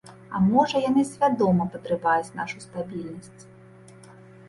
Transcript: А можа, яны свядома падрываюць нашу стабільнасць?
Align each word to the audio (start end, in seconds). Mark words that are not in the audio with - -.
А 0.37 0.39
можа, 0.45 0.81
яны 0.85 1.03
свядома 1.11 1.63
падрываюць 1.75 2.35
нашу 2.43 2.57
стабільнасць? 2.67 3.41